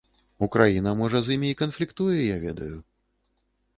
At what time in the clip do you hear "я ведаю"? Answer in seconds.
2.35-2.75